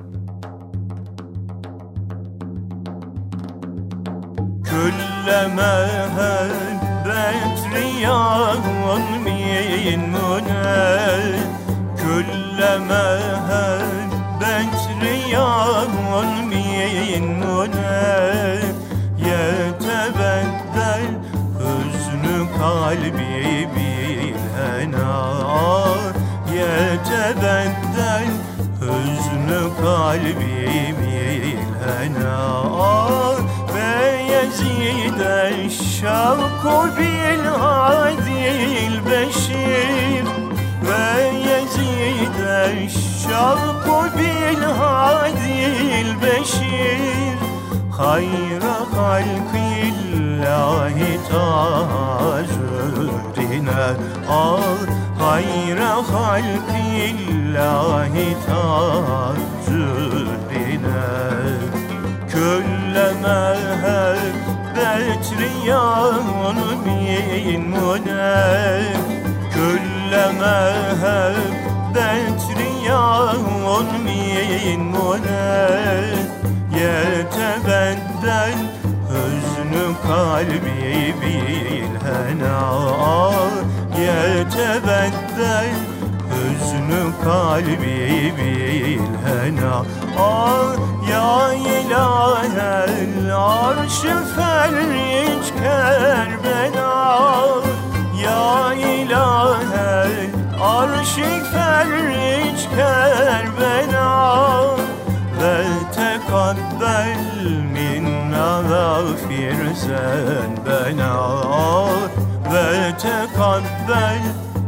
[4.63, 5.87] Külleme
[7.05, 8.57] bedriyan
[9.23, 10.61] min mune
[11.97, 13.19] Külleme
[13.49, 14.00] bedriyan
[16.50, 18.60] min mune
[19.26, 21.06] Yetebeddel
[21.58, 25.16] hüznü kalbi bilhena
[26.54, 28.28] Yetebeddel
[28.80, 32.56] hüznü kalbi bilhena
[34.46, 36.62] يزيد الشوق
[36.96, 38.42] بالهادي
[38.86, 40.39] البشير
[40.91, 41.07] ve
[41.49, 42.89] Yezide
[43.23, 47.37] Şarku bil hadil beşir.
[47.97, 49.91] Hayra halkillahi
[51.31, 52.61] tacrine
[54.29, 54.79] Al
[55.19, 57.47] hayra halkillahi
[58.47, 59.45] tacrine
[62.31, 63.43] Külleme
[63.83, 64.37] hep
[64.75, 66.25] betriyan
[66.85, 68.37] bin mune
[69.53, 71.61] Külleme eyleme hep
[71.95, 73.03] Detriya
[73.67, 76.03] olmayın mole
[76.79, 78.57] Yetebedden
[79.09, 82.59] hüznü kalbi bilhena
[83.99, 85.73] Yetebedden
[86.31, 89.75] hüznü kalbi bilhena
[90.19, 90.75] Ah
[91.11, 97.01] ya ilahel arşı ferriç kerbela
[98.23, 100.29] ya ilahe
[100.61, 104.75] arşi ferriç Kerbela
[105.41, 105.63] Ve
[105.95, 107.17] tekabbel
[107.73, 111.87] minna gafir sen bela
[112.53, 114.21] Ve tekabbel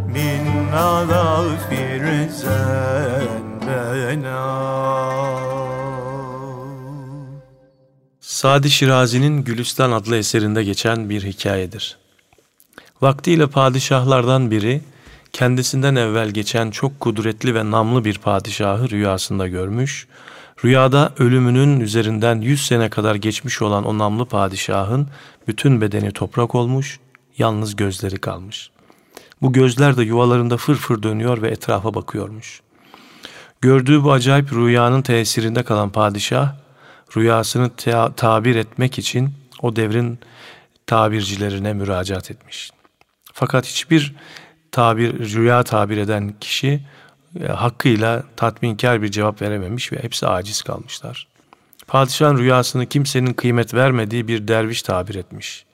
[0.07, 4.63] minna gafir sen bela
[8.19, 12.02] Sadi Şirazi'nin Gülistan adlı eserinde geçen bir hikayedir.
[13.03, 14.81] Vaktiyle padişahlardan biri
[15.33, 20.07] kendisinden evvel geçen çok kudretli ve namlı bir padişahı rüyasında görmüş.
[20.65, 25.07] Rüyada ölümünün üzerinden yüz sene kadar geçmiş olan o namlı padişahın
[25.47, 26.99] bütün bedeni toprak olmuş,
[27.37, 28.69] yalnız gözleri kalmış.
[29.41, 32.61] Bu gözler de yuvalarında fırfır dönüyor ve etrafa bakıyormuş.
[33.61, 36.55] Gördüğü bu acayip rüyanın tesirinde kalan padişah,
[37.17, 40.19] rüyasını ta- tabir etmek için o devrin
[40.87, 42.72] tabircilerine müracaat etmiş.
[43.33, 44.15] Fakat hiçbir
[44.71, 46.81] tabir, rüya tabir eden kişi
[47.41, 51.27] e, hakkıyla tatminkar bir cevap verememiş ve hepsi aciz kalmışlar.
[51.87, 55.65] Padişahın rüyasını kimsenin kıymet vermediği bir derviş tabir etmiş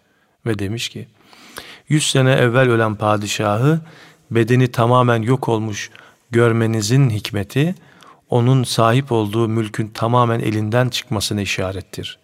[0.46, 1.08] ve demiş ki,
[1.90, 3.80] Yüz sene evvel ölen padişahı
[4.32, 5.90] bedeni tamamen yok olmuş
[6.32, 7.76] görmenizin hikmeti
[8.30, 12.20] onun sahip olduğu mülkün tamamen elinden çıkmasına işarettir.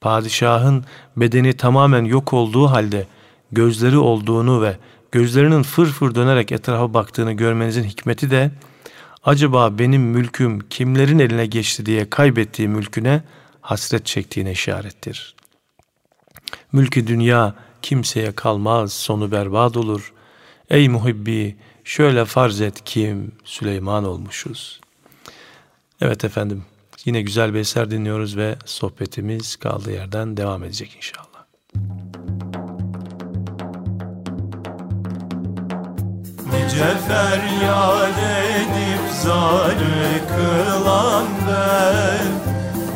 [0.00, 0.84] Padişahın
[1.16, 3.06] bedeni tamamen yok olduğu halde
[3.54, 4.76] gözleri olduğunu ve
[5.12, 8.50] gözlerinin fırfır dönerek etrafa baktığını görmenizin hikmeti de
[9.24, 13.22] acaba benim mülküm kimlerin eline geçti diye kaybettiği mülküne
[13.60, 15.34] hasret çektiğine işarettir.
[16.72, 20.12] Mülkü dünya kimseye kalmaz, sonu berbat olur.
[20.70, 24.80] Ey muhibbi, şöyle farz et kim Süleyman olmuşuz.
[26.00, 26.64] Evet efendim,
[27.04, 31.44] yine güzel bir eser dinliyoruz ve sohbetimiz kaldığı yerden devam edecek inşallah.
[36.74, 42.26] Nice feryat edip zarı kılan ben.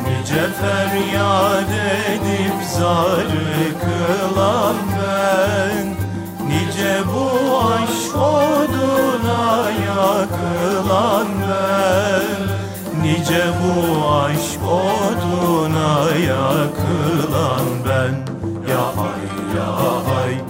[0.03, 1.71] Nice feryat
[2.09, 5.87] edip zarı kılan ben.
[6.47, 12.39] Nice bu aşk oduna yakılan ben.
[13.03, 18.13] Nice bu aşk oduna yakılan ben.
[18.71, 19.69] Ya hay ya
[20.05, 20.48] hay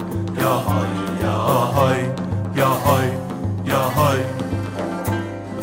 [4.00, 4.20] hay.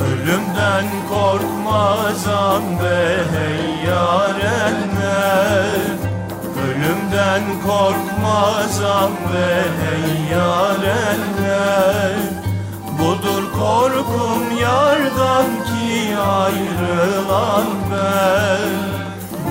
[0.07, 2.99] Ölümden korkmazam be
[3.33, 5.77] hey yarenler
[7.37, 12.17] ben korkmazam ve yarenler
[12.99, 18.73] Budur korkum yardan ki ayrılan ben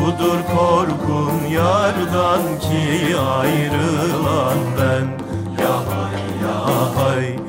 [0.01, 5.07] Budur korkum yardan ki ayrılan ben.
[5.63, 6.57] Ya hay ya
[6.97, 7.44] hay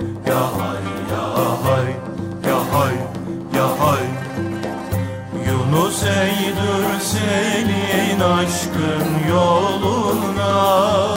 [6.07, 11.17] Yunus eydür senin aşkın yoluna.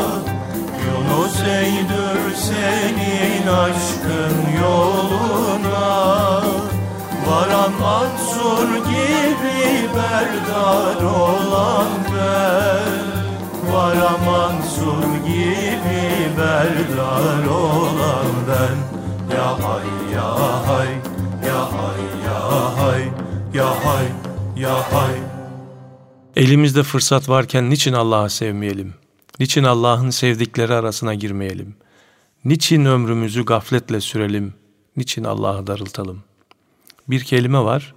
[0.86, 6.42] Yunus eydür senin aşkın yoluna.
[7.28, 13.74] Varan Mansur gibi berdar olan ben.
[13.74, 18.78] Varan Mansur gibi berdar olan ben.
[19.36, 20.36] Ya hay ya
[20.68, 20.90] hay
[21.48, 23.04] ya hay ya hay
[23.54, 24.19] ya hay
[24.60, 25.16] ya hay
[26.36, 28.94] Elimizde fırsat varken niçin Allah'ı sevmeyelim?
[29.40, 31.76] Niçin Allah'ın sevdikleri arasına girmeyelim?
[32.46, 34.54] Niçin ömrümüzü gafletle sürelim?
[34.98, 36.24] Niçin Allah'ı darıltalım?
[37.08, 37.94] Bir kelime var.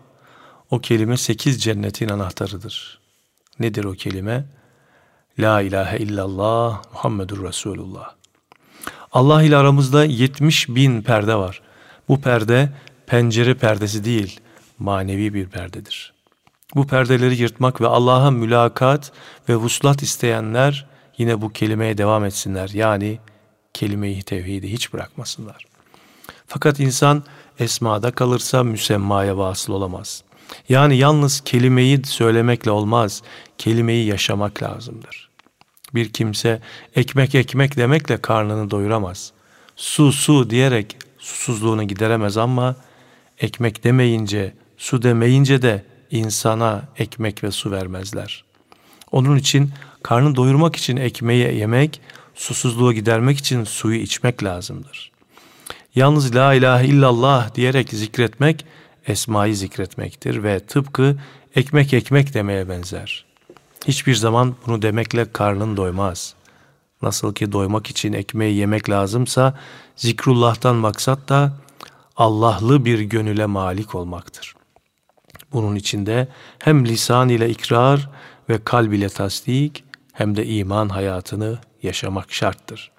[0.70, 3.00] O kelime sekiz cennetin anahtarıdır.
[3.60, 4.44] Nedir o kelime?
[5.38, 8.14] La ilahe illallah Muhammedur Resulullah.
[9.12, 11.62] Allah ile aramızda 70 bin perde var.
[12.08, 12.72] Bu perde
[13.06, 14.40] pencere perdesi değil,
[14.78, 16.21] manevi bir perdedir.
[16.74, 19.12] Bu perdeleri yırtmak ve Allah'a mülakat
[19.48, 20.86] ve vuslat isteyenler
[21.18, 22.70] yine bu kelimeye devam etsinler.
[22.74, 23.18] Yani
[23.74, 25.64] kelime-i tevhidi hiç bırakmasınlar.
[26.46, 27.24] Fakat insan
[27.58, 30.24] esmada kalırsa müsemmaya vasıl olamaz.
[30.68, 33.22] Yani yalnız kelimeyi söylemekle olmaz,
[33.58, 35.30] kelimeyi yaşamak lazımdır.
[35.94, 36.60] Bir kimse
[36.96, 39.32] ekmek ekmek demekle karnını doyuramaz.
[39.76, 42.76] Su su diyerek susuzluğunu gideremez ama
[43.38, 48.44] ekmek demeyince, su demeyince de insana ekmek ve su vermezler.
[49.12, 49.70] Onun için
[50.02, 52.00] karnı doyurmak için ekmeği yemek,
[52.34, 55.12] susuzluğu gidermek için suyu içmek lazımdır.
[55.94, 58.66] Yalnız la ilahe illallah diyerek zikretmek
[59.06, 61.16] esmayı zikretmektir ve tıpkı
[61.56, 63.24] ekmek ekmek demeye benzer.
[63.86, 66.34] Hiçbir zaman bunu demekle karnın doymaz.
[67.02, 69.58] Nasıl ki doymak için ekmeği yemek lazımsa
[69.96, 71.52] zikrullah'tan maksat da
[72.16, 74.54] Allah'lı bir gönüle malik olmaktır.
[75.52, 76.28] Bunun içinde
[76.58, 78.10] hem lisan ile ikrar
[78.48, 82.90] ve kalb ile tasdik hem de iman hayatını yaşamak şarttır.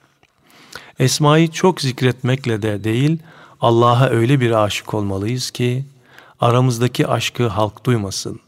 [0.99, 3.20] Esma'yı çok zikretmekle de değil,
[3.62, 5.86] Allah'a öyle bir aşık olmalıyız ki
[6.39, 8.39] aramızdaki aşkı halk duymasın.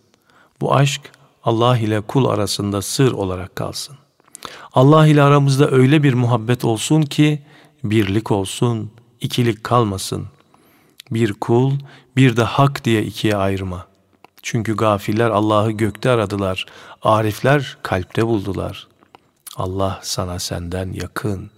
[0.62, 1.02] Bu aşk
[1.44, 3.98] Allah ile kul arasında sır olarak kalsın.
[4.74, 7.42] Allah ile aramızda öyle bir muhabbet olsun ki
[7.84, 8.92] birlik olsun,
[9.22, 10.28] ikilik kalmasın.
[11.12, 11.74] Bir kul,
[12.16, 13.88] bir de hak diye ikiye ayırma.
[14.46, 16.66] Çünkü gafiller Allah'ı gökte aradılar,
[17.02, 18.88] arifler kalpte buldular.
[19.56, 21.52] Allah sana senden yakın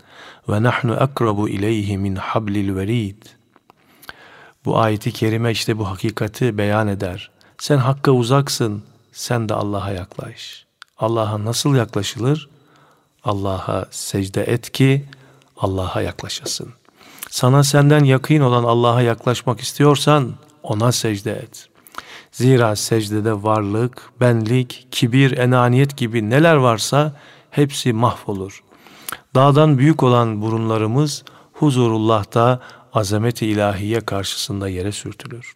[0.50, 3.24] ve nahnu akrabu ileyhi min hablil verid.
[4.66, 7.32] Bu ayeti kerime işte bu hakikati beyan eder.
[7.58, 10.66] Sen hakka uzaksın, sen de Allah'a yaklaş.
[10.98, 12.50] Allah'a nasıl yaklaşılır?
[13.24, 15.06] Allah'a secde et ki
[15.58, 16.74] Allah'a yaklaşasın.
[17.30, 20.34] Sana senden yakın olan Allah'a yaklaşmak istiyorsan
[20.64, 21.70] ona secde et.
[22.38, 27.14] Zira secdede varlık, benlik, kibir, enaniyet gibi neler varsa
[27.50, 28.64] hepsi mahvolur.
[29.36, 31.24] Dağdan büyük olan burunlarımız
[31.54, 32.62] huzurullah'ta
[32.94, 35.56] azameti ilahiye karşısında yere sürtülür.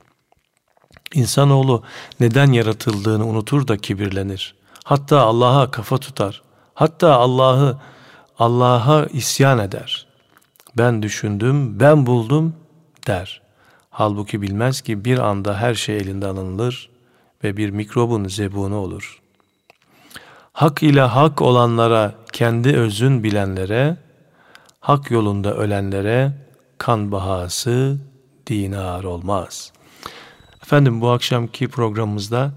[1.13, 1.83] İnsanoğlu
[2.19, 4.55] neden yaratıldığını unutur da kibirlenir.
[4.83, 6.41] Hatta Allah'a kafa tutar.
[6.73, 7.77] Hatta Allah'ı
[8.39, 10.07] Allah'a isyan eder.
[10.77, 12.55] Ben düşündüm, ben buldum
[13.07, 13.40] der.
[14.01, 16.89] Halbuki bilmez ki bir anda her şey elinden alınır
[17.43, 19.21] ve bir mikrobun zebunu olur.
[20.53, 23.97] Hak ile hak olanlara, kendi özün bilenlere,
[24.79, 26.31] hak yolunda ölenlere
[26.77, 27.97] kan bahası
[28.47, 29.71] dinar olmaz.
[30.63, 32.51] Efendim bu akşamki programımızda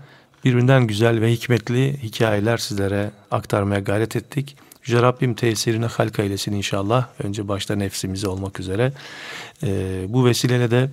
[0.44, 4.56] birbirinden güzel ve hikmetli hikayeler sizlere aktarmaya gayret ettik.
[4.84, 7.06] Yüce Rabbim tesirini halka eylesin inşallah.
[7.22, 8.92] Önce başta nefsimize olmak üzere.
[9.62, 10.90] Ee, bu vesileyle de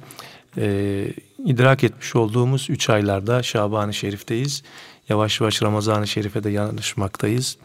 [0.57, 1.07] e,
[1.45, 4.63] idrak etmiş olduğumuz üç aylarda Şaban-ı Şerif'teyiz.
[5.09, 7.57] Yavaş yavaş Ramazan-ı Şerif'e de yanışmaktayız.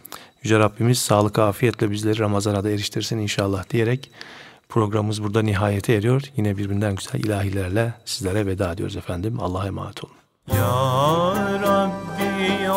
[0.42, 4.10] Yüce Rabbimiz sağlık afiyetle bizleri Ramazan'a da eriştirsin inşallah diyerek
[4.68, 6.22] programımız burada nihayete eriyor.
[6.36, 9.40] Yine birbirinden güzel ilahilerle sizlere veda ediyoruz efendim.
[9.40, 10.14] Allah'a emanet olun.
[10.48, 10.56] Ya
[11.62, 12.70] Rabbi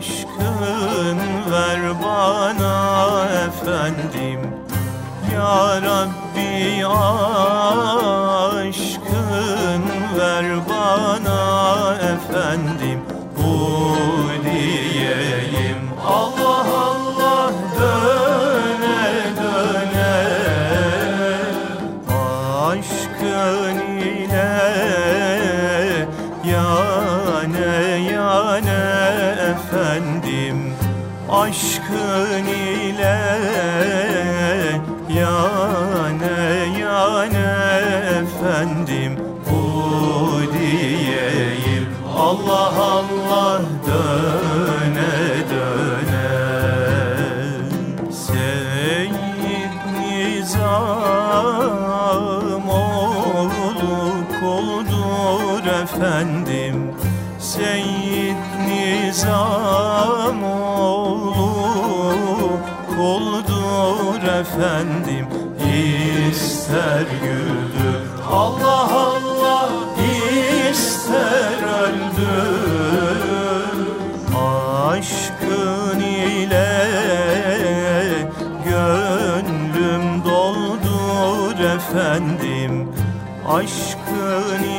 [0.00, 1.18] aşkın
[1.50, 4.40] ver bana efendim
[5.34, 7.95] Ya Rabbi aşkın
[31.30, 33.18] Aşkın ile
[35.08, 37.48] yane yane
[38.18, 39.18] efendim
[39.50, 41.86] Bu diyeyim.
[42.16, 45.14] Allah Allah döne
[45.50, 46.30] döne.
[48.12, 50.68] Seyyid Nizam
[52.68, 53.96] oğlu
[54.40, 56.76] koldur efendim.
[57.38, 58.36] Seyyid
[58.68, 59.55] Nizam
[64.40, 65.26] efendim
[66.30, 68.00] ister güldür.
[68.30, 69.70] Allah Allah
[70.72, 73.26] ister öldür.
[74.88, 76.68] Aşkın ile
[78.64, 82.88] gönlüm doldur efendim.
[83.48, 84.75] Aşkın ile